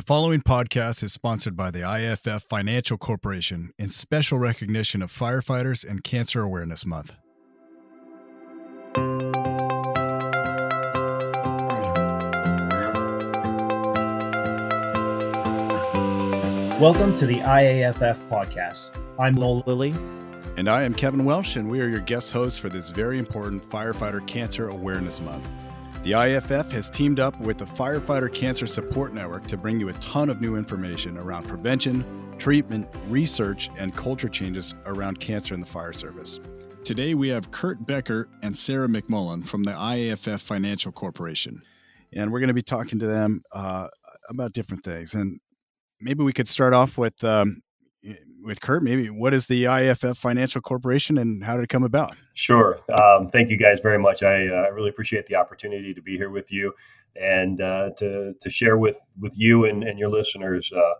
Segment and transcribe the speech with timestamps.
[0.00, 5.86] The following podcast is sponsored by the IAFF Financial Corporation in special recognition of firefighters
[5.86, 7.12] and Cancer Awareness Month.
[16.80, 18.96] Welcome to the IAFF podcast.
[19.18, 19.90] I'm Noel Lilly.
[20.56, 23.68] And I am Kevin Welsh, and we are your guest hosts for this very important
[23.68, 25.46] Firefighter Cancer Awareness Month.
[26.02, 29.92] The IAFF has teamed up with the Firefighter Cancer Support Network to bring you a
[29.94, 32.06] ton of new information around prevention,
[32.38, 36.40] treatment, research, and culture changes around cancer in the fire service.
[36.84, 41.60] Today we have Kurt Becker and Sara McMullin from the IAFF Financial Corporation.
[42.14, 43.88] And we're going to be talking to them uh,
[44.30, 45.12] about different things.
[45.12, 45.38] And
[46.00, 47.60] maybe we could start off with um,
[48.42, 52.16] with Kurt, maybe what is the IAFF Financial Corporation and how did it come about?
[52.34, 52.78] Sure.
[52.92, 54.22] Um, thank you guys very much.
[54.22, 56.72] I uh, really appreciate the opportunity to be here with you
[57.16, 60.94] and uh, to, to share with, with you and, and your listeners uh,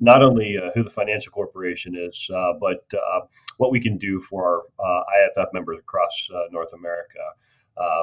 [0.00, 3.20] not only uh, who the Financial Corporation is, uh, but uh,
[3.56, 5.02] what we can do for our
[5.36, 7.18] IAFF members across North America.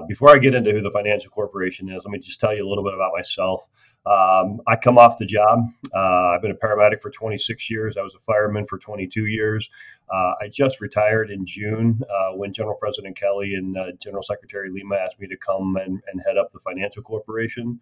[0.07, 2.69] before I get into who the Financial Corporation is, let me just tell you a
[2.69, 3.61] little bit about myself.
[4.05, 5.59] Um, I come off the job.
[5.93, 7.97] Uh, I've been a paramedic for 26 years.
[7.97, 9.69] I was a fireman for 22 years.
[10.11, 14.69] Uh, I just retired in June uh, when General President Kelly and uh, General Secretary
[14.71, 17.79] Lima asked me to come and, and head up the financial corporation.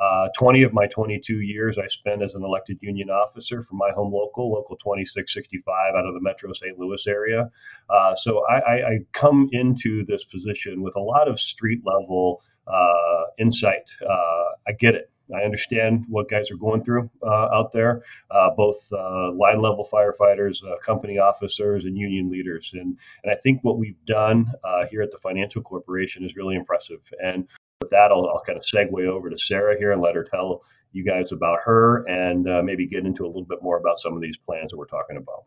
[0.00, 3.90] Uh, 20 of my 22 years I spent as an elected union officer for my
[3.90, 6.78] home local, Local 2665, out of the Metro St.
[6.78, 7.50] Louis area.
[7.88, 12.42] Uh, so I, I, I, come into this position with a lot of street level
[13.38, 13.84] insight.
[14.06, 15.10] I get it.
[15.34, 19.88] I understand what guys are going through uh, out there, uh, both uh, line level
[19.92, 22.70] firefighters, uh, company officers, and union leaders.
[22.74, 26.54] And, and I think what we've done uh, here at the Financial Corporation is really
[26.54, 27.00] impressive.
[27.22, 27.48] And
[27.80, 30.62] with that, I'll, I'll, kind of segue over to Sara here and let her tell
[30.92, 34.14] you guys about her and uh, maybe get into a little bit more about some
[34.14, 35.44] of these plans that we're talking about.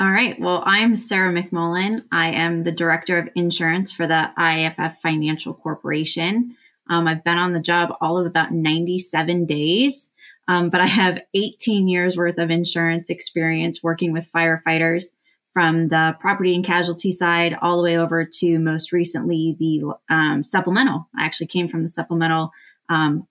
[0.00, 0.38] All right.
[0.40, 2.04] Well, I'm Sara McMullin.
[2.10, 6.56] I am the Director of Insurance for the IAFF Financial Corporation.
[6.88, 10.10] Um, I've been on the job all of about 97 days,
[10.48, 15.06] um, but I have 18 years worth of insurance experience working with firefighters
[15.52, 20.42] from the property and casualty side all the way over to most recently the um,
[20.42, 21.08] supplemental.
[21.16, 22.50] I actually came from the supplemental
[22.88, 23.26] um,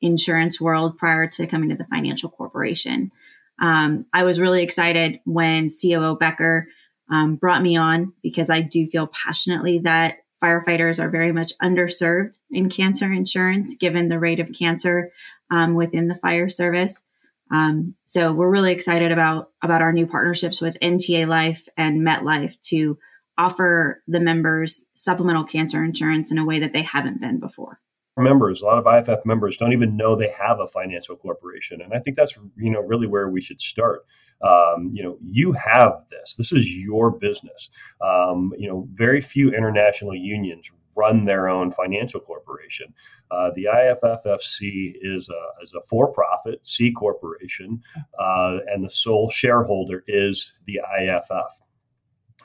[0.00, 3.12] insurance world prior to coming to the financial corporation.
[3.60, 6.66] Um, I was really excited when COO Becker
[7.10, 12.38] um, brought me on because I do feel passionately that firefighters are very much underserved
[12.50, 15.10] in cancer insurance given the rate of cancer
[15.50, 17.02] um, within the fire service.
[17.50, 22.60] Um, so we're really excited about about our new partnerships with NTA Life and MetLife
[22.68, 22.98] to
[23.38, 27.80] offer the members supplemental cancer insurance in a way that they haven't been before.
[28.18, 31.92] Members, a lot of IAFF members don't even know they have a financial corporation, and
[31.92, 34.06] I think that's you know really where we should start
[34.42, 36.34] um, you know, you have this.
[36.34, 37.70] This is your business.
[38.00, 42.92] Um, you know, very few international unions run their own financial corporation.
[43.30, 47.82] Uh, the IAFFFC is a, is a for-profit C corporation,
[48.18, 51.48] uh, and the sole shareholder is the IAFF.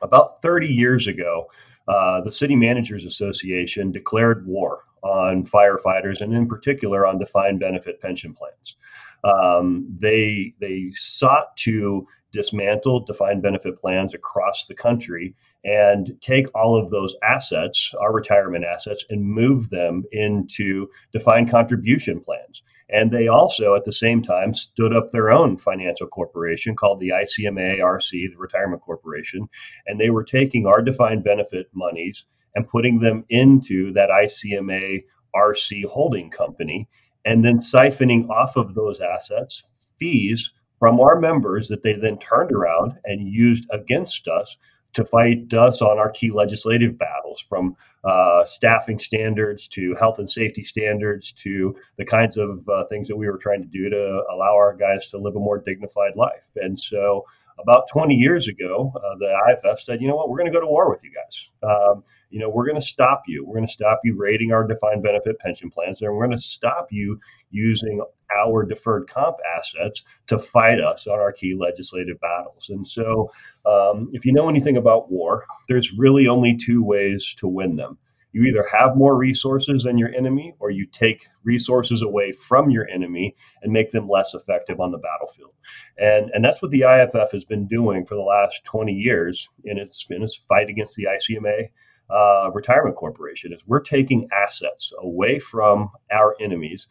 [0.01, 1.45] About 30 years ago,
[1.87, 8.01] uh, the City Managers Association declared war on firefighters and, in particular, on defined benefit
[8.01, 8.75] pension plans.
[9.23, 16.75] Um, they they sought to dismantle defined benefit plans across the country and take all
[16.75, 22.63] of those assets, our retirement assets, and move them into defined contribution plans.
[22.89, 27.09] And they also, at the same time, stood up their own financial corporation called the
[27.09, 29.47] ICMA RC, the Retirement Corporation.
[29.87, 35.85] And they were taking our defined benefit monies and putting them into that ICMA RC
[35.85, 36.89] holding company
[37.25, 39.63] and then siphoning off of those assets
[39.99, 44.57] fees from our members that they then turned around and used against us
[44.93, 50.29] to fight us on our key legislative battles from uh, staffing standards to health and
[50.29, 54.23] safety standards to the kinds of uh, things that we were trying to do to
[54.33, 56.49] allow our guys to live a more dignified life.
[56.55, 57.25] And so
[57.61, 60.61] about 20 years ago, uh, the IAFF said, you know what, we're going to go
[60.61, 61.49] to war with you guys.
[61.63, 63.45] Um, you know, we're going to stop you.
[63.45, 66.43] We're going to stop you rating our defined benefit pension plans, and we're going to
[66.43, 67.19] stop you
[67.51, 68.03] using
[68.37, 72.69] our deferred comp assets to fight us on our key legislative battles.
[72.69, 73.31] And so,
[73.65, 77.97] um, if you know anything about war, there's really only two ways to win them
[78.33, 82.87] you either have more resources than your enemy or you take resources away from your
[82.89, 85.53] enemy and make them less effective on the battlefield.
[85.97, 89.77] And, and that's what the IAFF has been doing for the last 20 years in
[89.77, 91.69] its, in its fight against the ICMA
[92.09, 96.87] uh, retirement corporation is we're taking assets away from our enemies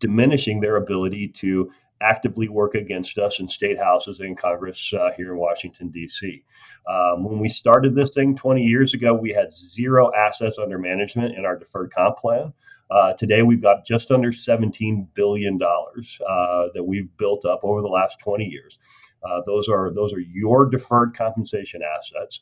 [0.00, 1.70] diminishing their ability to
[2.02, 6.42] actively work against us in state houses and Congress uh, here in Washington, D.C.
[6.88, 11.36] Um, when we started this thing 20 years ago, we had zero assets under management
[11.36, 12.52] in our deferred comp plan.
[12.90, 17.88] Uh, today, we've got just under $17 billion uh, that we've built up over the
[17.88, 18.78] last 20 years.
[19.24, 22.40] Uh, those are those are your deferred compensation assets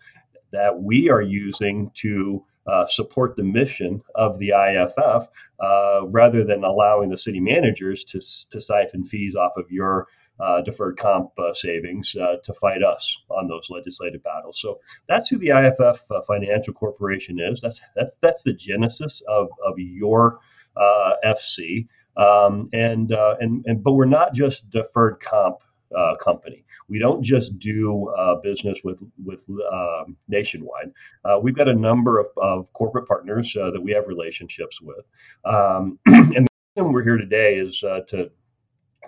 [0.52, 5.26] that we are using to uh, support the mission of the IAFF
[5.60, 8.20] uh, rather than allowing the city managers to,
[8.50, 10.08] to siphon fees off of your
[10.40, 14.58] uh, deferred comp uh, savings uh, to fight us on those legislative battles.
[14.60, 17.60] So that's who the IAFF uh, Financial Corporation is.
[17.60, 20.40] That's that's that's the genesis of of your
[21.24, 21.86] FC.
[22.16, 25.58] Um, and and and but we're not just deferred comp
[26.20, 30.92] company we don't just do uh, business with with um, nationwide.
[31.24, 35.04] Uh, we've got a number of, of corporate partners uh, that we have relationships with,
[35.44, 38.30] um, and the reason we're here today is uh, to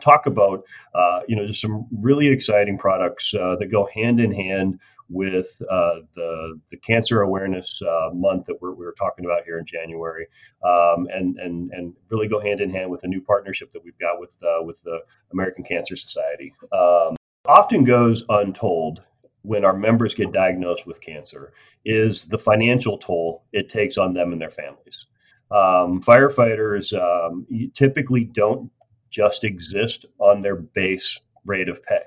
[0.01, 0.63] talk about
[0.95, 5.61] uh, you know just some really exciting products uh, that go hand in hand with
[5.71, 10.27] uh, the the cancer awareness uh, month that we're, we're talking about here in January,
[10.65, 13.99] um, and and and really go hand in hand with a new partnership that we've
[13.99, 15.01] got with with the
[15.33, 16.53] American Cancer Society.
[16.73, 17.16] Um,
[17.49, 19.03] often goes untold
[19.43, 21.53] when our members get diagnosed with cancer
[21.85, 25.07] is the financial toll it takes on them and their families.
[25.51, 28.71] Um, firefighters um, typically don't
[29.11, 32.03] just exist on their base rate of pay.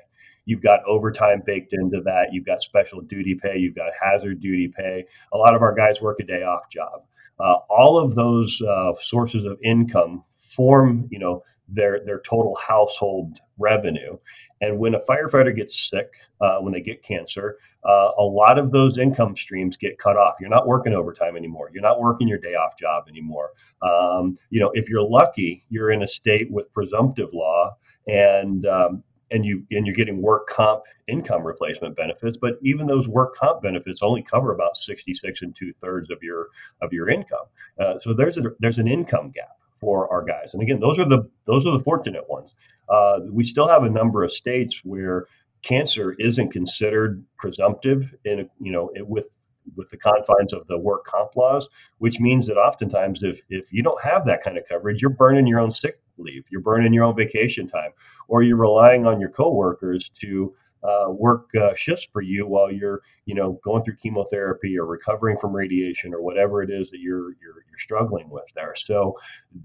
[0.45, 2.33] You've got overtime baked into that.
[2.33, 3.57] You've got special duty pay.
[3.57, 5.05] You've got hazard duty pay.
[5.31, 7.03] A lot of our guys work a day off job.
[7.39, 13.39] Uh, all of those uh, sources of income form, you know, their their total household
[13.57, 14.17] revenue.
[14.61, 16.11] And when a firefighter gets sick,
[16.41, 20.35] uh, when they get cancer, uh, a lot of those income streams get cut off.
[20.39, 21.69] You're not working overtime anymore.
[21.73, 23.51] You're not working your day off job anymore.
[23.81, 27.77] Um, you know, if you're lucky, you're in a state with presumptive law,
[28.07, 32.37] and um, and you and you're getting work comp income replacement benefits.
[32.37, 36.47] But even those work comp benefits only cover about 66 and two thirds of your
[36.81, 37.45] of your income.
[37.79, 40.49] Uh, so there's a there's an income gap for our guys.
[40.53, 42.55] And again, those are the those are the fortunate ones.
[42.89, 45.25] Uh, we still have a number of states where
[45.61, 49.27] cancer isn't considered presumptive in you know it, with
[49.75, 51.67] with the confines of the work comp laws,
[51.99, 55.47] which means that oftentimes if if you don't have that kind of coverage, you're burning
[55.47, 57.91] your own sick leave, you're burning your own vacation time,
[58.27, 60.53] or you're relying on your coworkers to
[60.83, 65.37] uh, work uh, shifts for you while you're you know going through chemotherapy or recovering
[65.37, 68.73] from radiation or whatever it is that you're you're, you're struggling with there.
[68.75, 69.15] So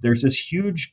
[0.01, 0.93] there's this huge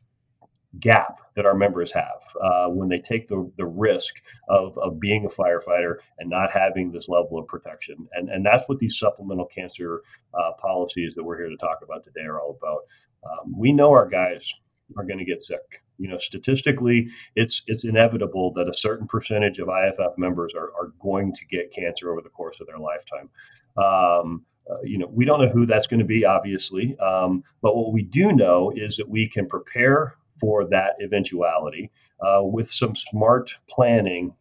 [0.79, 4.15] gap that our members have uh, when they take the, the risk
[4.50, 8.07] of, of being a firefighter and not having this level of protection.
[8.13, 10.01] And, and that's what these supplemental cancer
[10.33, 12.81] uh, policies that we're here to talk about today are all about.
[13.23, 14.51] Um, we know our guys
[14.97, 15.81] are going to get sick.
[15.97, 20.94] You know, statistically, it's it's inevitable that a certain percentage of IAFF members are, are
[21.00, 23.29] going to get cancer over the course of their lifetime.
[23.77, 27.75] Um, uh, you know, we don't know who that's going to be, obviously, um, but
[27.75, 31.91] what we do know is that we can prepare for that eventuality
[32.21, 34.33] uh, with some smart planning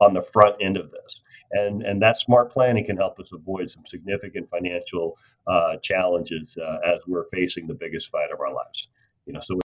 [0.00, 1.20] on the front end of this.
[1.52, 6.78] And, and that smart planning can help us avoid some significant financial uh, challenges uh,
[6.94, 8.88] as we're facing the biggest fight of our lives.
[9.26, 9.60] You know, so.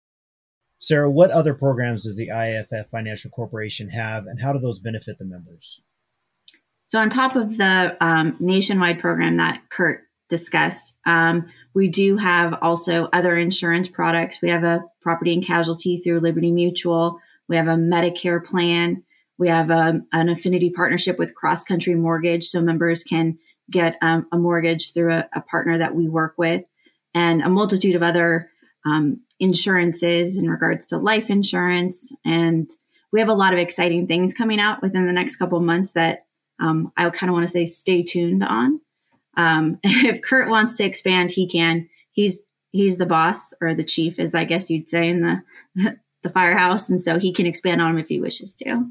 [0.80, 5.18] Sara, what other programs does the IAFF Financial Corporation have, and how do those benefit
[5.18, 5.81] the members?
[6.86, 12.57] So, on top of the um, nationwide program that Kurt discussed, um, we do have
[12.62, 14.42] also other insurance products.
[14.42, 17.19] We have a property and casualty through Liberty Mutual.
[17.48, 19.04] We have a Medicare plan.
[19.38, 23.38] We have a, um, an affinity partnership with Cross Country Mortgage, so members can
[23.69, 26.64] get um, a mortgage through a, a, partner that we work with,
[27.14, 28.50] and a multitude of other
[28.86, 32.12] um, insurances in regards to life insurance.
[32.26, 32.69] And
[33.12, 36.26] we have a lot of exciting things coming out within the next couple months that
[36.60, 38.81] um, I kind of want to say stay tuned on.
[39.38, 41.88] Um, if Kurt wants to expand, he can.
[42.12, 46.30] He's he's the boss or the chief, as I guess you'd say in the the
[46.30, 48.86] firehouse, and so he can expand on him if he wishes to.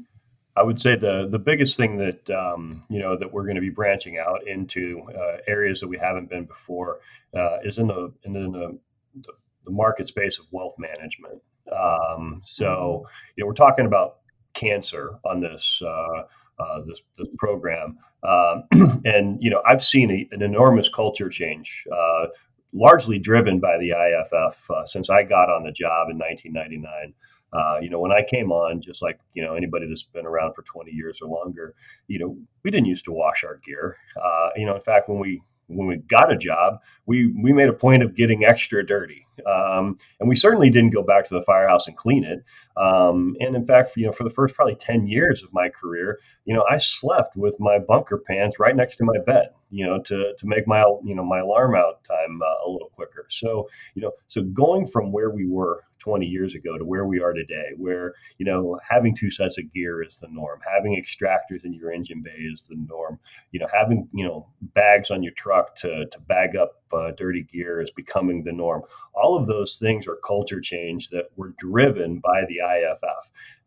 [0.55, 3.61] I would say the the biggest thing that um, you know that we're going to
[3.61, 6.99] be branching out into uh, areas that we haven't been before
[7.37, 8.79] uh, is in the in the,
[9.21, 9.33] the,
[9.65, 11.41] the market space of wealth management.
[11.71, 13.09] Um, so mm-hmm.
[13.35, 14.17] you know we're talking about
[14.55, 16.23] cancer on this uh,
[16.59, 17.97] uh, this, this program.
[18.23, 18.63] Um,
[19.05, 22.27] and you know, I've seen a, an enormous culture change, uh,
[22.73, 27.13] largely driven by the IAFF uh, since I got on the job in 1999.
[27.53, 30.53] Uh, you know, when I came on, just like you know anybody that's been around
[30.53, 31.75] for 20 years or longer,
[32.07, 33.95] you know, we didn't used to wash our gear.
[34.21, 37.69] Uh, you know, in fact, when we when we got a job, we we made
[37.69, 41.43] a point of getting extra dirty, um, and we certainly didn't go back to the
[41.43, 42.43] firehouse and clean it.
[42.75, 46.19] Um, and in fact, you know, for the first probably ten years of my career,
[46.45, 49.99] you know, I slept with my bunker pants right next to my bed, you know,
[50.03, 53.25] to to make my you know my alarm out time uh, a little quicker.
[53.29, 57.19] So you know, so going from where we were 20 years ago to where we
[57.19, 61.65] are today, where you know having two sets of gear is the norm, having extractors
[61.65, 63.19] in your engine bay is the norm,
[63.51, 67.43] you know having you know bags on your truck to to bag up uh, dirty
[67.43, 68.81] gear is becoming the norm.
[69.13, 73.23] All of those things are culture change that were driven by the IAFF.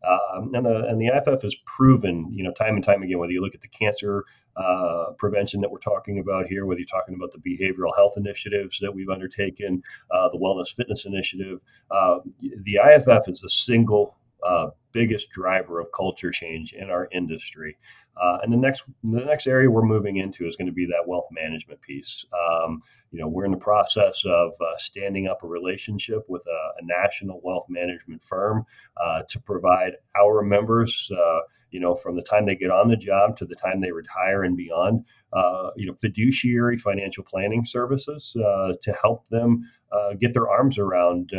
[0.07, 3.31] Um, and, the, and the IAFF has proven, you know, time and time again, whether
[3.31, 4.25] you look at the cancer
[4.57, 8.79] uh, prevention that we're talking about here, whether you're talking about the behavioral health initiatives
[8.81, 9.81] that we've undertaken,
[10.11, 11.59] uh, the wellness fitness initiative,
[11.91, 17.77] uh, the IAFF is the single uh, biggest driver of culture change in our industry.
[18.21, 21.07] Uh, and the next the next area we're moving into is going to be that
[21.07, 22.25] wealth management piece.
[22.33, 22.81] Um,
[23.11, 26.85] you know, we're in the process of uh, standing up a relationship with a, a
[26.85, 28.65] national wealth management firm
[29.01, 31.39] uh, to provide our members, uh,
[31.71, 34.43] you know, from the time they get on the job to the time they retire
[34.43, 39.69] and beyond, uh, you know, fiduciary financial planning services uh, to help them
[40.19, 41.31] get their arms around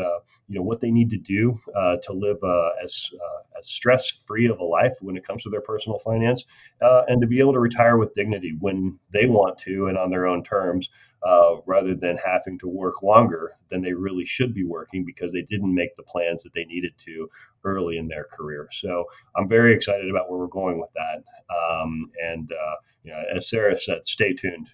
[0.52, 4.10] you know what they need to do uh, to live uh, as uh, as stress
[4.26, 6.44] free of a life when it comes to their personal finance,
[6.82, 10.10] uh, and to be able to retire with dignity when they want to and on
[10.10, 10.90] their own terms,
[11.26, 15.46] uh, rather than having to work longer than they really should be working because they
[15.48, 17.30] didn't make the plans that they needed to
[17.64, 18.68] early in their career.
[18.72, 19.06] So
[19.36, 21.22] I'm very excited about where we're going with that.
[21.54, 24.68] Um, and uh, you know, as Sara said, stay tuned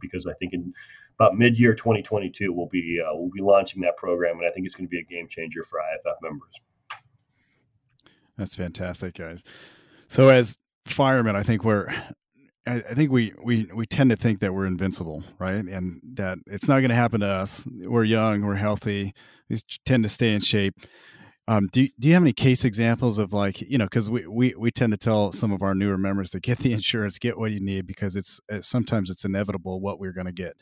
[0.00, 0.74] because I think in
[1.22, 4.74] about mid-year 2022 we'll be uh, we'll be launching that program and i think it's
[4.74, 6.50] going to be a game changer for iff members
[8.36, 9.44] that's fantastic guys
[10.08, 11.88] so as firemen i think we're
[12.64, 15.64] I, think we, we we tend to think that we're invincible, right?
[15.64, 17.64] And that it's not going to happen to us.
[17.66, 19.14] We're young, we're healthy,
[19.50, 20.74] we tend to stay in shape.
[21.48, 24.54] Um, do do you have any case examples of like you know because we, we
[24.56, 27.50] we tend to tell some of our newer members to get the insurance, get what
[27.50, 30.54] you need because it's sometimes it's inevitable what we're going to get.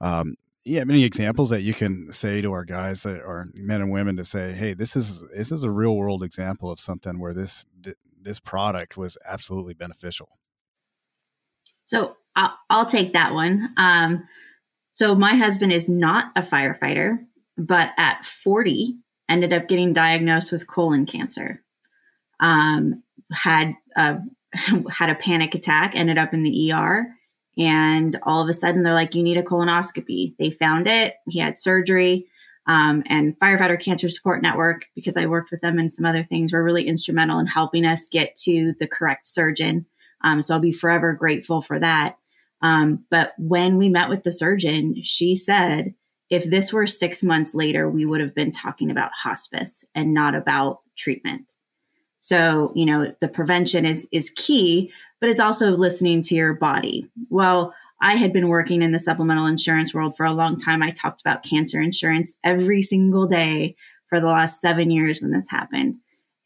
[0.00, 4.16] Um, yeah, many examples that you can say to our guys or men and women
[4.16, 7.66] to say, "Hey, this is this is a real world example of something where this
[8.20, 10.28] this product was absolutely beneficial."
[11.84, 13.70] So I'll, I'll take that one.
[13.76, 14.26] Um,
[14.92, 17.18] so my husband is not a firefighter,
[17.56, 18.96] but at 40
[19.28, 21.62] ended up getting diagnosed with colon cancer.
[22.40, 24.18] Um, had a,
[24.90, 27.06] had a panic attack, ended up in the ER,
[27.56, 30.34] and all of a sudden, they're like, you need a colonoscopy.
[30.38, 31.14] They found it.
[31.28, 32.26] He had surgery.
[32.66, 36.52] Um, and Firefighter Cancer Support Network, because I worked with them and some other things,
[36.52, 39.86] were really instrumental in helping us get to the correct surgeon.
[40.22, 42.16] Um, so I'll be forever grateful for that.
[42.62, 45.94] Um, but when we met with the surgeon, she said,
[46.30, 50.34] if this were six months later, we would have been talking about hospice and not
[50.34, 51.52] about treatment.
[52.24, 54.90] So, you know, the prevention is is key,
[55.20, 57.10] but it's also listening to your body.
[57.28, 60.82] Well, I had been working in the supplemental insurance world for a long time.
[60.82, 63.76] I talked about cancer insurance every single day
[64.08, 65.96] for the last seven years when this happened.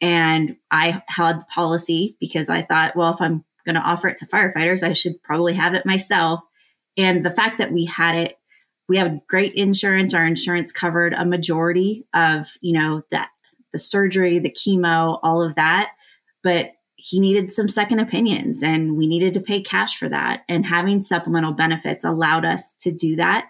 [0.01, 4.17] And I had the policy because I thought, well, if I'm going to offer it
[4.17, 6.41] to firefighters, I should probably have it myself.
[6.97, 8.39] And the fact that we had it,
[8.89, 10.13] we have great insurance.
[10.13, 13.29] Our insurance covered a majority of, you know, that
[13.73, 15.91] the surgery, the chemo, all of that.
[16.43, 20.43] But he needed some second opinions and we needed to pay cash for that.
[20.49, 23.47] And having supplemental benefits allowed us to do that.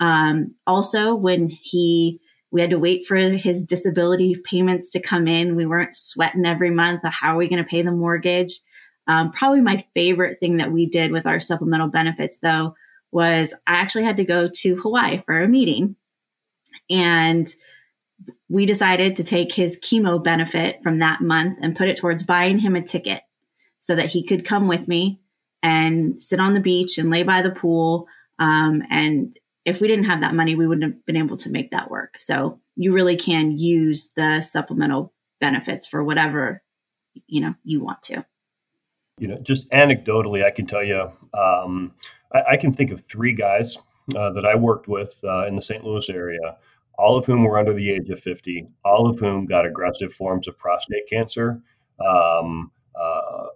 [0.00, 5.54] Um, also, when he, we had to wait for his disability payments to come in,
[5.54, 7.02] we weren't sweating every month.
[7.04, 8.60] How are we going to pay the mortgage?
[9.06, 12.74] Um, probably my favorite thing that we did with our supplemental benefits, though,
[13.10, 15.96] was I actually had to go to Hawaii for a meeting.
[16.88, 17.48] And
[18.48, 22.58] we decided to take his chemo benefit from that month and put it towards buying
[22.58, 23.22] him a ticket
[23.78, 25.20] so that he could come with me
[25.62, 28.06] and sit on the beach and lay by the pool.
[28.38, 31.70] Um, and if we didn't have that money, we wouldn't have been able to make
[31.70, 32.14] that work.
[32.18, 36.62] So you really can use the supplemental benefits for whatever
[37.26, 38.24] you know you want to.
[39.18, 41.92] You know, just anecdotally, I can tell you, um,
[42.32, 43.76] I, I, can think of three guys
[44.16, 45.84] uh, that I worked with uh, in the St.
[45.84, 46.56] Louis area
[46.98, 50.48] all of whom were under the age of 50, all of whom got aggressive forms
[50.48, 51.60] of prostate cancer.
[52.04, 53.46] Um, uh,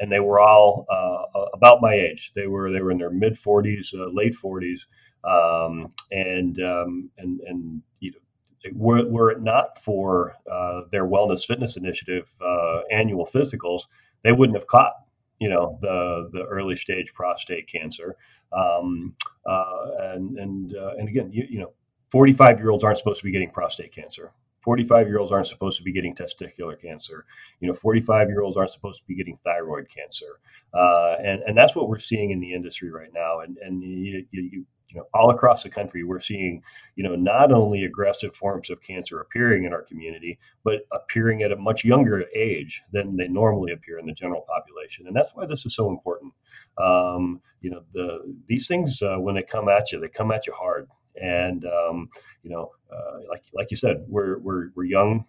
[0.00, 2.32] and they were all uh, about my age.
[2.34, 4.80] They were they were in their mid 40s, uh, late 40s,
[5.24, 11.46] um, and um, and and you know, were, were it not for uh, their wellness
[11.46, 13.84] fitness initiative uh, annual physicals,
[14.22, 14.92] they wouldn't have caught
[15.40, 18.16] you know, the the early stage prostate cancer.
[18.52, 19.14] Um,
[19.46, 21.72] uh, and and and again, you, you know,
[22.10, 24.32] 45 year olds aren't supposed to be getting prostate cancer.
[24.62, 27.24] 45 year olds aren't supposed to be getting testicular cancer.
[27.60, 30.40] You know, 45 year olds aren't supposed to be getting thyroid cancer.
[30.74, 33.40] Uh, and, and that's what we're seeing in the industry right now.
[33.40, 36.62] And, and you, you, you know, all across the country, we're seeing,
[36.96, 41.52] you know, not only aggressive forms of cancer appearing in our community, but appearing at
[41.52, 45.06] a much younger age than they normally appear in the general population.
[45.06, 46.32] And that's why this is so important.
[46.78, 50.46] Um, you know, the these things uh, when they come at you, they come at
[50.46, 50.88] you hard.
[51.20, 52.08] And um,
[52.42, 55.24] you know, uh, like like you said, we're we're we're young,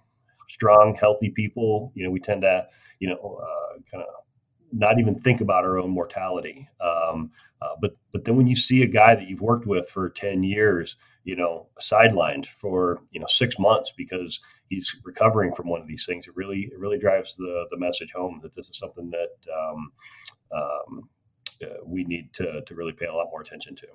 [0.49, 1.91] strong, healthy people.
[1.95, 2.67] You know, we tend to,
[2.99, 4.09] you know, uh, kind of
[4.73, 6.67] not even think about our own mortality.
[6.79, 7.31] Um,
[7.61, 10.43] uh, but but then when you see a guy that you've worked with for 10
[10.43, 15.87] years, you know, sidelined for you know six months because he's recovering from one of
[15.87, 19.11] these things, it really it really drives the the message home that this is something
[19.11, 19.91] that um,
[20.55, 21.09] um,
[21.63, 23.87] uh, we need to to really pay a lot more attention to.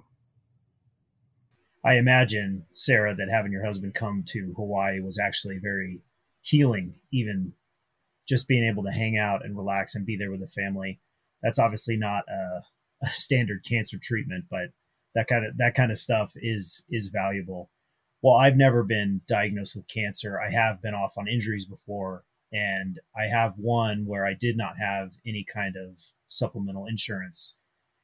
[1.87, 6.03] I imagine Sara that having your husband come to Hawaii was actually very
[6.43, 7.53] healing, even
[8.29, 11.01] just being able to hang out and relax and be there with the family.
[11.43, 12.63] That's obviously not a,
[13.05, 14.71] a standard cancer treatment, but
[15.15, 17.71] that kind of that kind of stuff is is valuable.
[18.21, 20.41] Well, I've never been diagnosed with cancer.
[20.41, 24.77] I have been off on injuries before, and I have one where I did not
[24.77, 27.57] have any kind of supplemental insurance.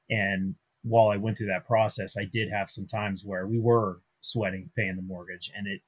[0.08, 4.00] And while I went through that process, I did have some times where we were
[4.20, 5.80] sweating paying the mortgage, and it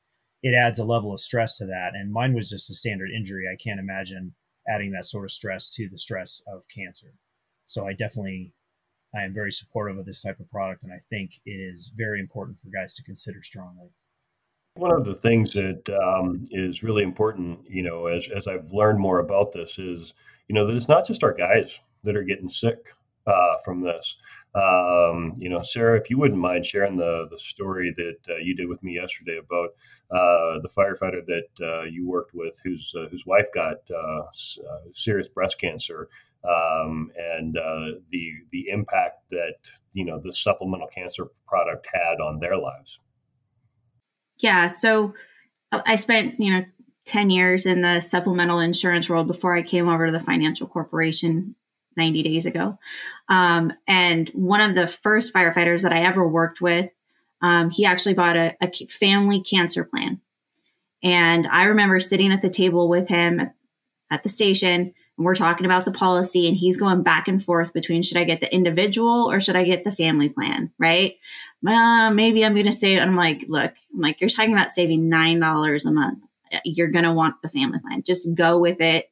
[0.42, 1.94] it adds a level of stress to that.
[1.94, 3.46] And mine was just a standard injury.
[3.50, 4.34] I can't imagine
[4.68, 7.14] adding that sort of stress to the stress of cancer.
[7.66, 8.52] So I definitely,
[9.14, 12.20] I am very supportive of this type of product, and I think it is very
[12.20, 13.88] important for guys to consider strongly.
[14.76, 18.98] One of the things that um, is really important, you know, as as I've learned
[18.98, 20.14] more about this, is
[20.48, 22.92] you know that it's not just our guys that are getting sick
[23.26, 24.16] uh, from this.
[24.54, 28.54] Um, you know, Sara, if you wouldn't mind sharing the the story that uh, you
[28.54, 29.70] did with me yesterday about
[30.11, 34.23] uh, the firefighter that uh, you worked with, whose uh, whose wife got uh,
[34.94, 36.08] serious breast cancer,
[36.44, 39.56] um, and the the impact that
[39.93, 42.99] you know the supplemental cancer product had on their lives.
[44.38, 45.14] Yeah, so
[45.73, 46.64] I spent you know
[47.06, 51.54] 10 years in the supplemental insurance world before I came over to the financial corporation
[51.97, 52.78] 90 days ago.
[53.28, 56.91] Um, and one of the first firefighters that I ever worked with,
[57.41, 60.21] um, he actually bought a, a, family cancer plan.
[61.02, 63.50] And I remember sitting at the table with him
[64.11, 67.75] at the station, and we're talking about the policy, and he's going back and forth
[67.75, 71.17] between should I get the individual or should I get the family plan, right?
[71.67, 72.87] Uh, maybe I'm going to.
[72.95, 76.25] And I'm like, look, I'm like, you're talking about saving $9 a month.
[76.65, 78.02] You're going to want the family plan.
[78.02, 79.11] Just go with it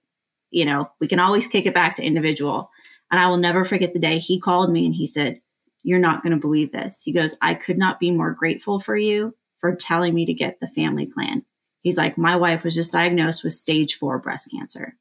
[0.53, 2.71] you know, we can always kick it back to individual.
[3.12, 5.38] And I will never forget the day he called me and he said,
[5.85, 7.03] You're not going to believe this.
[7.05, 10.59] He goes, I could not be more grateful for you for telling me to get
[10.59, 11.44] the family plan.
[11.83, 14.96] He's like, My wife was just diagnosed with stage four breast cancer.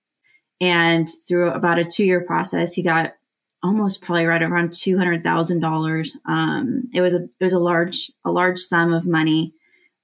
[0.60, 3.16] And through about a two year process, he got
[3.64, 6.18] almost probably right around two hundred thousand um, dollars.
[6.94, 9.56] It was a it was a large a large sum of money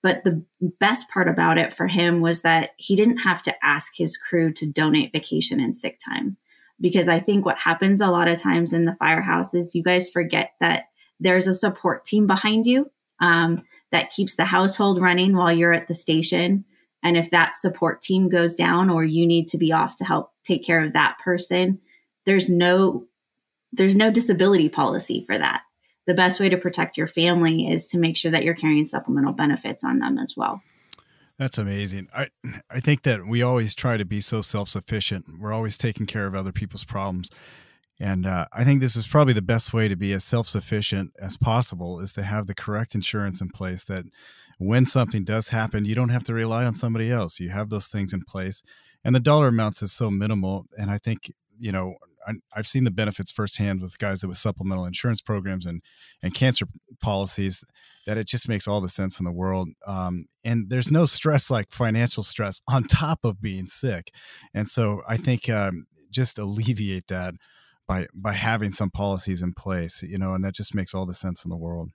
[0.04, 0.43] but the
[0.80, 4.54] best part about it for him was that he didn't have to ask his crew
[4.54, 6.38] to donate vacation and sick time.
[6.80, 10.10] Because I think what happens a lot of times in the firehouse is you guys
[10.10, 10.86] forget that
[11.20, 15.88] there's a support team behind you um, that keeps the household running while you're at
[15.88, 16.66] the station.
[17.04, 20.32] And if that support team goes down or you need to be off to help
[20.44, 21.80] take care of that person,
[22.26, 23.06] there's no
[23.74, 25.62] there's no disability policy for that
[26.08, 29.34] the best way to protect your family is to make sure that you're carrying supplemental
[29.34, 30.62] benefits on them as well.
[31.39, 32.08] That's amazing.
[32.15, 32.30] I
[32.69, 35.26] I think that we always try to be so self sufficient.
[35.39, 37.30] We're always taking care of other people's problems,
[38.00, 41.12] and uh, I think this is probably the best way to be as self sufficient
[41.19, 43.84] as possible is to have the correct insurance in place.
[43.84, 44.06] That
[44.58, 47.39] when something does happen, you don't have to rely on somebody else.
[47.39, 48.63] You have those things in place,
[49.04, 50.65] and the dollar amounts is so minimal.
[50.78, 51.95] And I think you know
[52.56, 55.82] I've seen the benefits firsthand with guys that with supplemental insurance programs and
[56.22, 56.66] and cancer
[57.02, 57.63] policies
[58.06, 59.70] that it just makes all the sense in the world.
[59.86, 64.12] Um, and there's no stress like financial stress on top of being sick,
[64.54, 67.36] and so I think um, just alleviate that
[67.88, 71.13] by by having some policies in place, you know, and that just makes all the
[71.13, 71.90] sense in the world.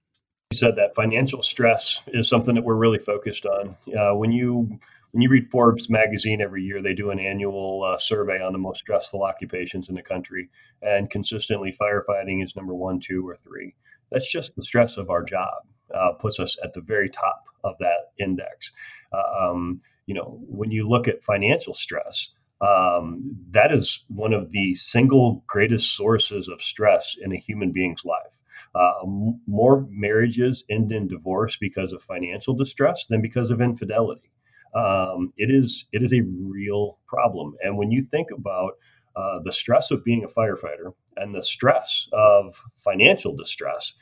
[0.51, 3.77] You said that financial stress is something that we're really focused on.
[3.97, 4.79] Uh, when you
[5.13, 8.59] when you read Forbes magazine every year, they do an annual uh, survey on the
[8.59, 10.49] most stressful occupations in the country,
[10.81, 13.75] and consistently firefighting is number one, two, or three.
[14.11, 17.75] That's just the stress of our job uh, puts us at the very top of
[17.81, 18.73] that index.
[19.13, 22.31] Uh, um, you know, when you look at financial stress,
[22.63, 28.05] um, that is one of the single greatest sources of stress in a human being's
[28.05, 28.39] life.
[28.75, 29.05] Uh,
[29.47, 34.31] more marriages end in divorce because of financial distress than because of infidelity.
[34.75, 38.73] Um, it is it is a real problem, and when you think about
[39.17, 43.93] uh, the stress of being a firefighter and the stress of financial distress,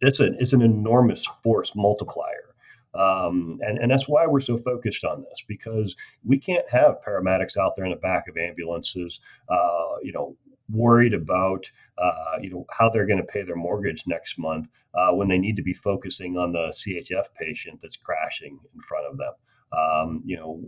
[0.00, 2.54] it's an it's an enormous force multiplier.
[2.94, 7.58] Um, and, and that's why we're so focused on this because we can't have paramedics
[7.58, 10.34] out there in the back of ambulances, uh, you know,
[10.70, 15.10] worried about uh, you know how they're going to pay their mortgage next month uh,
[15.12, 19.16] when they need to be focusing on the CHF patient that's crashing in front of
[19.16, 19.32] them.
[19.76, 20.62] Um, you know,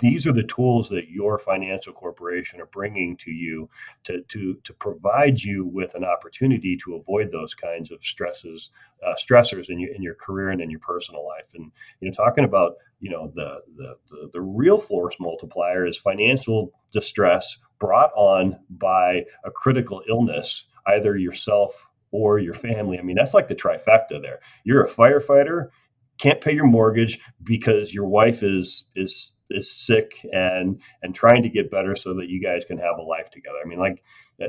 [0.00, 3.68] these are the tools that your financial corporation are bringing to you
[4.04, 8.70] to to to provide you with an opportunity to avoid those kinds of stresses,
[9.06, 11.54] uh, stressors in your in your career and in your personal life.
[11.54, 15.96] And you know, talking about you know the the the, the real force multiplier is
[15.96, 22.98] financial distress brought on by a critical illness, either yourself or your family.
[22.98, 24.40] I mean, that's like the trifecta there.
[24.64, 25.68] You're a firefighter,
[26.18, 31.48] can't pay your mortgage because your wife is is is sick and and trying to
[31.48, 33.58] get better so that you guys can have a life together.
[33.64, 34.02] I mean, like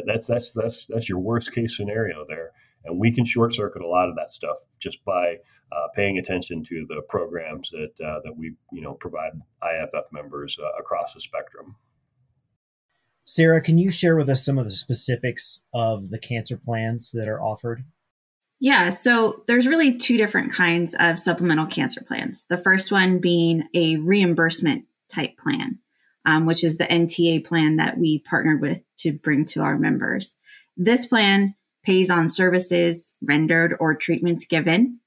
[0.06, 2.52] that's that's that's that's your worst case scenario there.
[2.86, 5.38] And we can short circuit a lot of that stuff just by
[5.71, 9.32] uh, paying attention to the programs that uh, that we you know provide
[9.63, 11.76] IAFF members uh, across the spectrum.
[13.26, 17.30] Sara, can you share with us some of the specifics of the cancer plans that
[17.30, 17.86] are offered?
[18.63, 22.45] Yeah, so there's really two different kinds of supplemental cancer plans.
[22.45, 25.80] The first one being a reimbursement type plan,
[26.26, 30.38] um, which is the NTA plan that we partnered with to bring to our members.
[30.78, 35.02] This plan pays on services rendered or treatments given.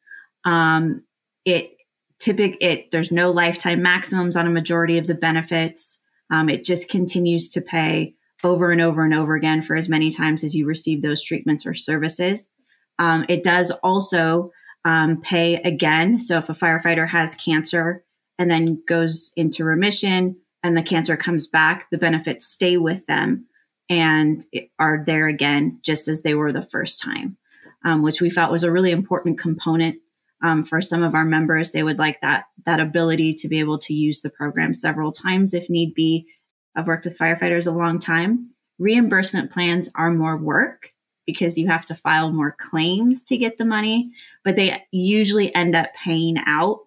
[0.44, 1.04] Um,
[1.46, 1.70] it
[2.18, 5.98] typic it there's no lifetime maximums on a majority of the benefits.
[6.30, 10.10] Um, it just continues to pay over and over and over again for as many
[10.10, 12.50] times as you receive those treatments or services.
[12.98, 14.52] Um, it does also
[14.84, 16.18] um, pay again.
[16.18, 18.04] So if a firefighter has cancer
[18.38, 23.46] and then goes into remission and the cancer comes back, the benefits stay with them
[23.88, 24.44] and
[24.78, 27.36] are there again just as they were the first time,
[27.84, 29.96] um, which we felt was a really important component
[30.42, 31.72] um, for some of our members.
[31.72, 35.54] They would like that that ability to be able to use the program several times
[35.54, 36.26] if need be.
[36.74, 38.50] I've worked with firefighters a long time.
[38.78, 40.90] Reimbursement plans are more work
[41.26, 44.10] because you have to file more claims to get the money,
[44.44, 46.80] but they usually end up paying out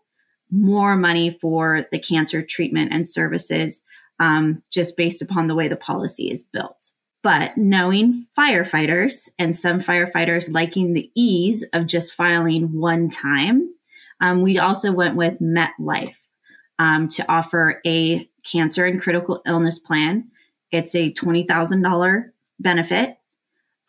[0.52, 3.82] more money for the cancer treatment and services
[4.20, 6.92] um, just based upon the way the policy is built.
[7.22, 13.74] But knowing firefighters and some firefighters liking the ease of just filing one time,
[14.22, 16.16] um, we also went with MetLife
[16.78, 20.30] um, to offer a cancer and critical illness plan.
[20.72, 23.18] It's a $20,000 benefit.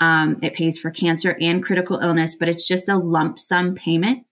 [0.01, 4.27] Um, it pays for cancer and critical illness, but it's just a lump sum payment.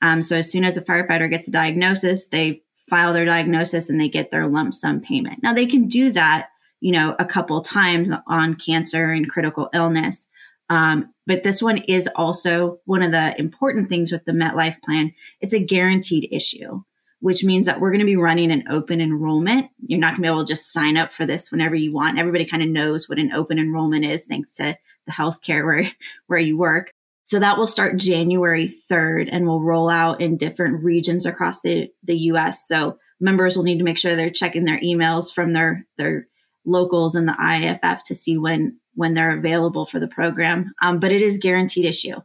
[0.00, 4.00] Um, so as soon as a firefighter gets a diagnosis, they file their diagnosis and
[4.00, 5.42] they get their lump sum payment.
[5.42, 6.48] Now they can do that,
[6.80, 10.28] you know, a couple times on cancer and critical illness.
[10.70, 15.12] Um, but this one is also one of the important things with the MetLife plan.
[15.40, 16.82] It's a guaranteed issue
[17.20, 19.70] which means that we're going to be running an open enrollment.
[19.86, 22.18] You're not going to be able to just sign up for this whenever you want.
[22.18, 24.76] Everybody kind of knows what an open enrollment is thanks to
[25.08, 25.90] the healthcare where,
[26.26, 26.92] where you work.
[27.24, 31.88] So that will start January 3rd and will roll out in different regions across the,
[32.02, 32.66] the US.
[32.66, 36.26] So members will need to make sure they're checking their emails from their, their
[36.64, 40.72] locals and the IAFF to see when, when they're available for the program.
[40.80, 42.16] Um, but it is guaranteed issue.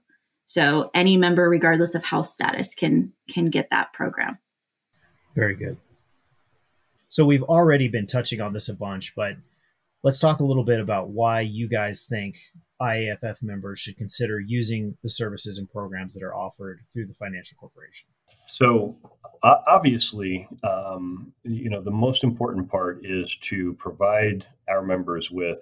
[0.46, 4.38] So any member, regardless of health status, can, can get that program.
[5.36, 5.78] Very good.
[7.10, 9.36] So we've already been touching on this a bunch, but
[10.04, 12.38] let's talk a little bit about why you guys think
[12.84, 17.58] IAFF members should consider using the services and programs that are offered through the financial
[17.58, 18.08] corporation.
[18.46, 18.98] So,
[19.42, 25.60] obviously, um, you know, the most important part is to provide our members with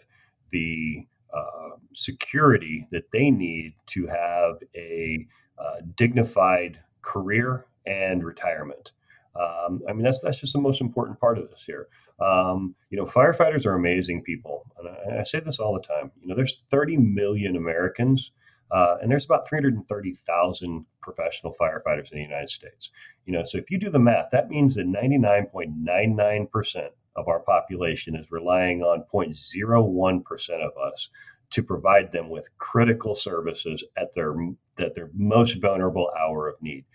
[0.51, 5.25] the uh, security that they need to have a
[5.60, 8.93] uh, dignified career and retirement.
[9.36, 11.88] Um, I mean, that's that's just the most important part of this here.
[12.21, 16.12] Um, you know, firefighters are amazing people, and I, I, say this all the time.
[16.21, 18.31] You know, there's 30 million Americans,
[18.71, 22.91] uh, and there's about 330,000 professional firefighters in the United States.
[23.25, 27.39] You know, so if you do the math, that means that 99.99 percent of our
[27.39, 31.10] population is relying on 0.01 percent of us
[31.51, 34.36] to provide them with critical services at their
[34.79, 36.86] at their most vulnerable hour of need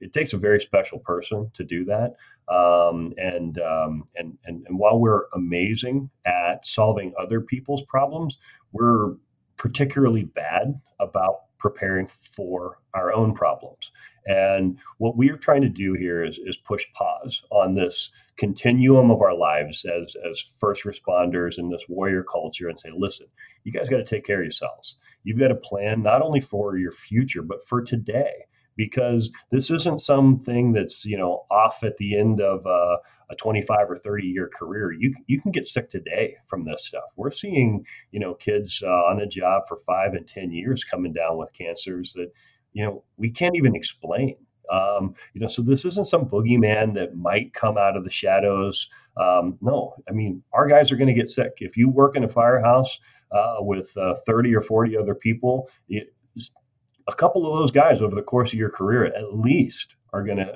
[0.00, 2.14] it takes a very special person to do that.
[2.52, 8.38] Um, and, um, and and and while we're amazing at solving other people's problems,
[8.72, 9.14] we're
[9.56, 13.90] particularly bad about preparing for our own problems.
[14.26, 19.10] And what we are trying to do here is, is push pause on this continuum
[19.10, 23.26] of our lives as, as first responders in this warrior culture and say, listen,
[23.64, 24.96] you guys got to take care of yourselves.
[25.24, 28.45] You've got to plan not only for your future, but for today
[28.76, 32.96] because this isn't something that's you know off at the end of a,
[33.30, 34.92] a 25 or 30 year career.
[34.92, 37.04] You you can get sick today from this stuff.
[37.16, 41.12] We're seeing you know kids uh, on the job for five and 10 years coming
[41.12, 42.30] down with cancers that
[42.72, 44.36] you know we can't even explain.
[44.72, 48.88] Um, you know so this isn't some boogeyman that might come out of the shadows.
[49.16, 51.52] Um, no i mean our guys are going to get sick.
[51.58, 52.98] If you work in a firehouse
[53.32, 56.14] uh, with uh, 30 or 40 other people it,
[57.08, 60.38] a couple of those guys over the course of your career at least are going
[60.38, 60.54] to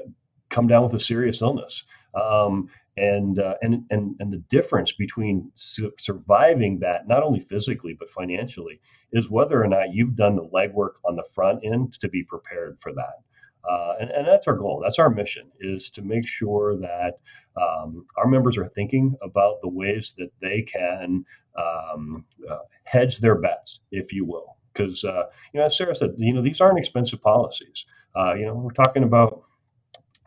[0.48, 1.84] come down with a serious illness.
[2.14, 7.96] Um, and, uh, and and and the difference between su- surviving that not only physically
[7.98, 8.80] but financially
[9.12, 12.76] is whether or not you've done the legwork on the front end to be prepared
[12.80, 13.22] for that.
[13.68, 14.80] Uh, and, and, that's our goal.
[14.82, 17.18] That's our mission is to make sure that
[17.60, 21.24] um, our members are thinking about the ways that they can
[21.56, 26.14] um, uh, hedge their bets, if you will because uh, you know, as Sara said,
[26.18, 27.86] you know, these aren't expensive policies.
[28.16, 29.42] Uh, you know, we're talking about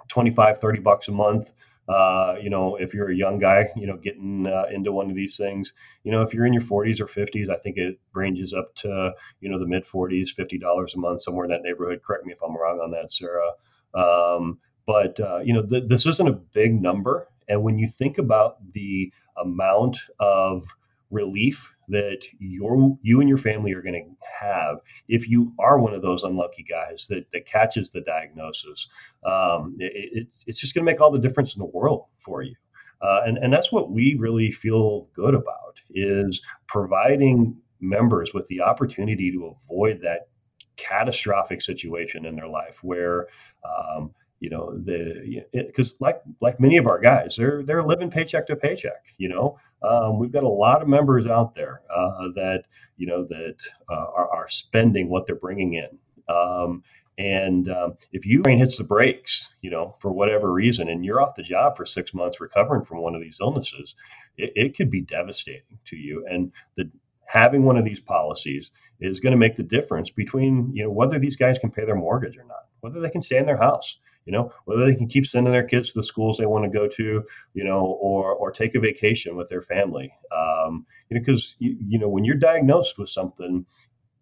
[0.10, 1.51] 25, 30 bucks a month.
[1.89, 5.15] Uh, you know, if you're a young guy, you know, getting uh, into one of
[5.17, 5.73] these things,
[6.06, 9.12] you know, if you're in your 40s or 50s, I think it ranges up to,
[9.41, 12.01] you know, the mid 40s, $50 a month, somewhere in that neighborhood.
[12.01, 13.49] Correct me if I'm wrong on that, Sara.
[13.93, 17.27] Um, but, uh, you know, th- this isn't a big number.
[17.49, 20.65] And when you think about the amount of
[21.12, 25.93] relief that your you and your family are going to have if you are one
[25.93, 28.88] of those unlucky guys that, that catches the diagnosis.
[29.26, 32.41] Um, it, it, it's just going to make all the difference in the world for
[32.41, 32.56] you.
[33.02, 38.62] Uh, and, and that's what we really feel good about is providing members with the
[38.62, 40.30] opportunity to avoid that
[40.78, 43.28] catastrophic situation in their life where
[43.65, 44.12] um,
[44.43, 48.58] you know the because like like many of our guys they're they're living paycheck to
[48.58, 52.63] paycheck you know um, we've got a lot of members out there uh, that
[52.97, 53.56] you know that
[53.89, 55.89] uh, are, are, spending what they're bringing in.
[56.34, 56.84] Um,
[57.17, 61.21] and um, if you brain hits the brakes, you know, for whatever reason, and you're
[61.21, 63.95] off the job for six months recovering from one of these illnesses,
[64.38, 66.25] it, it could be devastating to you.
[66.29, 66.89] And the
[67.25, 71.19] having one of these policies is going to make the difference between you know whether
[71.19, 73.97] these guys can pay their mortgage or not, whether they can stay in their house
[74.25, 76.69] you know whether they can keep sending their kids to the schools they want to
[76.69, 80.13] go to you know or or take a vacation with their family.
[80.36, 83.65] Um, you know because you, you know when you're diagnosed with something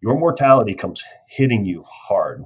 [0.00, 2.44] your mortality comes hitting you hard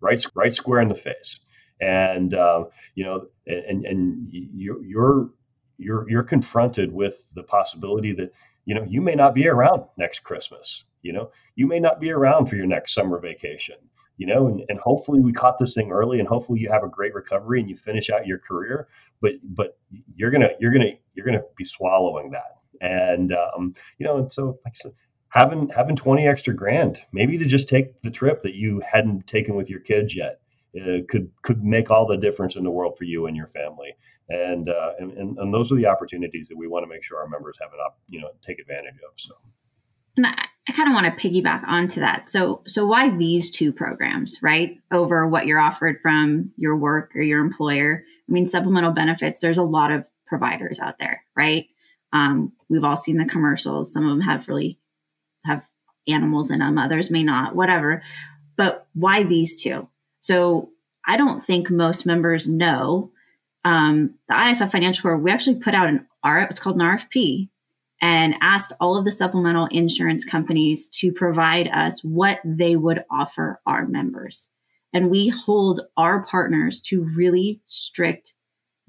[0.00, 1.40] right right square in the face.
[1.80, 5.30] And uh, you know and and you're you're
[5.78, 8.32] you're you're confronted with the possibility that
[8.66, 11.30] you know you may not be around next christmas you know?
[11.54, 13.76] You may not be around for your next summer vacation
[14.22, 16.88] you know, and, and hopefully we caught this thing early and hopefully you have a
[16.88, 18.86] great recovery and you finish out your career,
[19.20, 19.76] but, but
[20.14, 22.58] you're going to, you're going to, you're going to be swallowing that.
[22.80, 24.92] And, um, you know, and so like I said,
[25.30, 29.56] having, having 20 extra grand, maybe to just take the trip that you hadn't taken
[29.56, 30.38] with your kids yet,
[30.80, 33.92] uh, could, could make all the difference in the world for you and your family.
[34.28, 37.18] And, uh, and, and, and those are the opportunities that we want to make sure
[37.18, 39.14] our members have an up, you know, take advantage of.
[39.16, 39.34] So.
[40.16, 42.30] And I, I kind of want to piggyback onto that.
[42.30, 44.78] So, so why these two programs, right?
[44.92, 48.04] Over what you're offered from your work or your employer.
[48.28, 49.40] I mean, supplemental benefits.
[49.40, 51.66] There's a lot of providers out there, right?
[52.12, 53.92] Um, we've all seen the commercials.
[53.92, 54.78] Some of them have really
[55.44, 55.66] have
[56.06, 56.78] animals in them.
[56.78, 57.56] Others may not.
[57.56, 58.02] Whatever.
[58.56, 59.88] But why these two?
[60.20, 60.70] So,
[61.04, 63.10] I don't think most members know
[63.64, 65.20] um, the IAFF Financial Corp.
[65.20, 66.40] We actually put out an R.
[66.42, 67.48] It's called an RFP
[68.02, 73.60] and asked all of the supplemental insurance companies to provide us what they would offer
[73.64, 74.48] our members.
[74.92, 78.34] And we hold our partners to really strict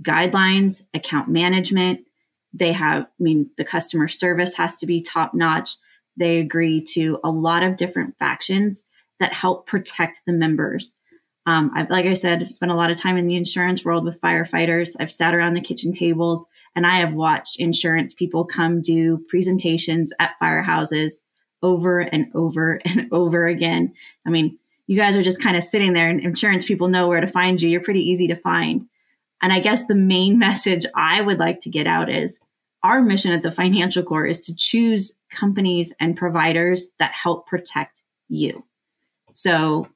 [0.02, 2.02] guidelines, account management.
[2.54, 5.78] They have, I mean, the customer service has to be top notch.
[6.17, 8.84] They agree to a lot of different factions
[9.19, 10.95] that help protect the members.
[11.45, 14.21] Um, I've, like I said, spent a lot of time in the insurance world with
[14.21, 14.95] firefighters.
[14.99, 20.13] I've sat around the kitchen tables and I have watched insurance people come do presentations
[20.19, 21.21] at firehouses
[21.62, 23.93] over and over and over again.
[24.25, 27.21] I mean, you guys are just kind of sitting there and insurance people know where
[27.21, 27.69] to find you.
[27.69, 28.88] You're pretty easy to find.
[29.41, 32.39] And I guess the main message I would like to get out is
[32.84, 38.01] our mission at the Financial Corp is to choose companies and providers that help protect
[38.27, 38.65] you.
[39.34, 39.88] So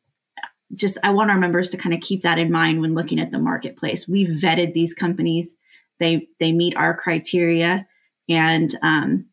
[0.75, 3.31] just I want our members to kind of keep that in mind when looking at
[3.31, 4.07] the marketplace.
[4.07, 5.55] We've vetted these companies;
[5.99, 7.87] they they meet our criteria,
[8.29, 9.27] and um,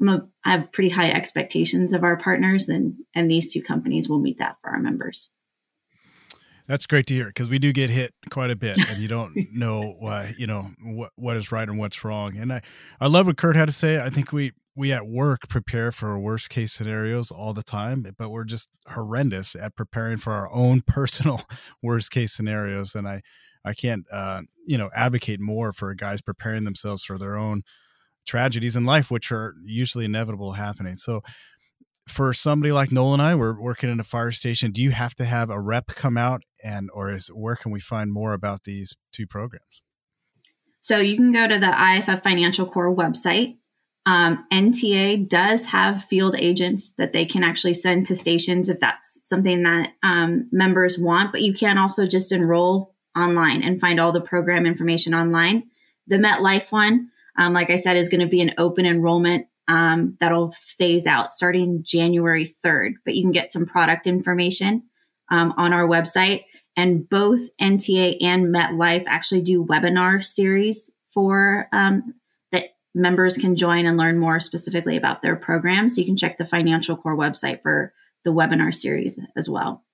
[0.00, 4.20] a, I have pretty high expectations of our partners, and and these two companies will
[4.20, 5.30] meet that for our members.
[6.70, 9.34] That's great to hear because we do get hit quite a bit, and you don't
[9.52, 12.36] know why you know what what is right and what's wrong.
[12.36, 12.62] And I
[13.00, 14.00] I love what Kurt had to say.
[14.00, 18.30] I think we we at work prepare for worst case scenarios all the time, but
[18.30, 21.42] we're just horrendous at preparing for our own personal
[21.82, 22.94] worst case scenarios.
[22.94, 23.22] And I,
[23.64, 27.62] I can't, uh, you know, advocate more for guys preparing themselves for their own
[28.28, 30.96] tragedies in life, which are usually inevitable happening.
[30.96, 31.22] So,
[32.06, 34.72] for somebody like Noel and I, we're working in a fire station.
[34.72, 37.80] Do you have to have a rep come out, and or is where can we
[37.80, 39.82] find more about these two programs?
[40.80, 43.56] So you can go to the IAFF Financial Corp website
[44.06, 49.20] um, NTA does have field agents that they can actually send to stations if that's
[49.24, 54.12] something that um, members want, but you can also just enroll online and find all
[54.12, 55.68] the program information online.
[56.06, 60.16] The MetLife one, um, like I said, is going to be an open enrollment um,
[60.18, 64.84] that'll phase out starting January 3rd, but you can get some product information
[65.30, 66.44] um, on our website.
[66.80, 72.14] And both NTA and MetLife actually do webinar series for um,
[72.94, 75.94] members can join and learn more specifically about their programs.
[75.94, 77.92] So you can check the Financial Corp website for
[78.24, 79.84] the webinar series as well.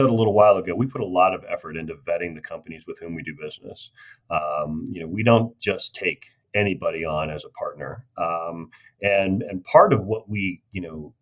[0.00, 2.98] A little while ago, we put a lot of effort into vetting the companies with
[2.98, 3.90] whom we do business.
[4.28, 9.62] Um, you know, we don't just take anybody on as a partner, um, and and
[9.62, 11.14] part of what we you know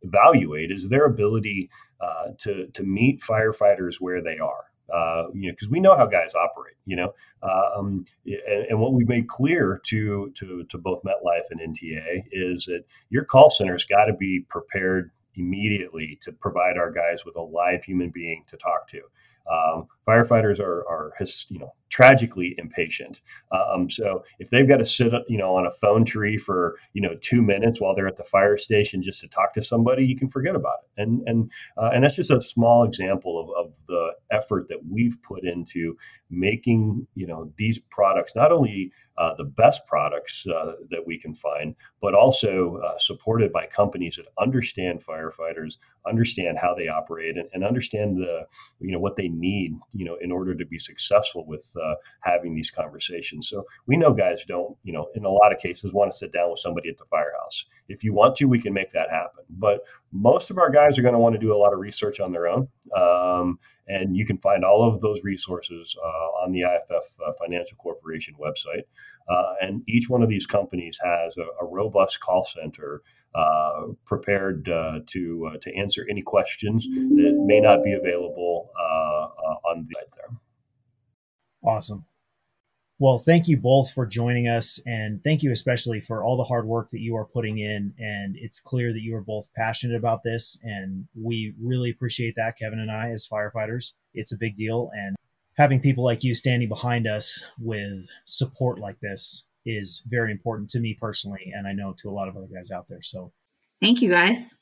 [0.00, 1.68] evaluate is their ability
[2.02, 6.04] uh, to to meet firefighters where they are uh, you know, because we know how
[6.06, 10.76] guys operate, you know, uh, um, and, and, what we made clear to to to
[10.76, 16.30] both MetLife and NTA is that your call center's got to be prepared immediately to
[16.30, 19.00] provide our guys with a live human being to talk to.
[19.50, 21.12] Um, firefighters are, are
[21.48, 23.20] you know, tragically impatient.
[23.52, 27.02] Um, so if they've got to sit, you know, on a phone tree for, you
[27.02, 30.16] know, two minutes while they're at the fire station just to talk to somebody, you
[30.16, 31.02] can forget about it.
[31.02, 35.18] And, and, uh, and that's just a small example of, of the effort that we've
[35.22, 35.96] put into
[36.30, 41.34] making, you know, these products, not only uh, the best products uh, that we can
[41.34, 45.76] find, but also uh, supported by companies that understand firefighters,
[46.08, 48.46] understand how they operate, and, and, understand the
[48.80, 52.54] you know what they need you know in order to be successful with uh, having
[52.54, 53.48] these conversations.
[53.48, 56.32] So we know guys don't you know in a lot of cases want to sit
[56.32, 57.64] down with somebody at the firehouse.
[57.88, 59.44] If you want to, we can make that happen.
[59.50, 59.80] But
[60.12, 62.32] most of our guys are going to want to do a lot of research on
[62.32, 62.68] their own.
[62.96, 67.76] Um, and you can find all of those resources uh, on the IAFF uh, Financial
[67.78, 68.84] Corporation website.
[69.28, 73.02] Uh, and each one of these companies has a, a robust call center
[73.34, 78.70] uh, prepared uh, to uh, to answer any questions that may not be available
[79.44, 80.36] Uh, on the site there.
[81.64, 82.04] Awesome.
[82.98, 86.66] Well, thank you both for joining us, and thank you especially for all the hard
[86.66, 87.92] work that you are putting in.
[87.98, 92.56] And it's clear that you are both passionate about this, and we really appreciate that,
[92.56, 93.94] Kevin and I, as firefighters.
[94.14, 95.16] It's a big deal, and
[95.56, 100.80] having people like you standing behind us with support like this is very important to
[100.80, 103.02] me personally, and I know to a lot of other guys out there.
[103.02, 103.32] So,
[103.80, 104.56] thank you, guys.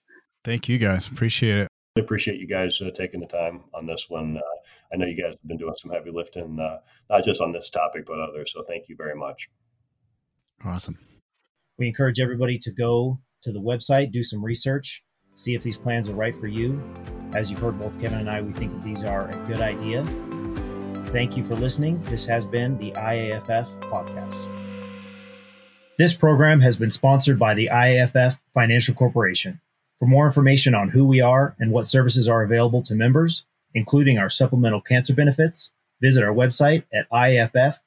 [0.44, 1.08] Thank you, guys.
[1.08, 1.69] Appreciate it.
[2.00, 4.38] I appreciate you guys uh, taking the time on this one.
[4.38, 4.56] Uh,
[4.90, 6.78] I know you guys have been doing some heavy lifting, uh,
[7.10, 8.52] not just on this topic, but others.
[8.54, 9.50] So thank you very much.
[10.64, 10.98] Awesome.
[11.78, 16.08] We encourage everybody to go to the website, do some research, see if these plans
[16.08, 16.82] are right for you.
[17.34, 20.02] As you've heard both Kevin and I, we think that these are a good idea.
[21.12, 22.02] Thank you for listening.
[22.04, 24.48] This has been the IAFF podcast.
[25.98, 29.60] This program has been sponsored by the IAFF Financial Corporation.
[30.00, 34.18] For more information on who we are and what services are available to members, including
[34.18, 37.84] our supplemental cancer benefits, visit our website at iaff-fc.com.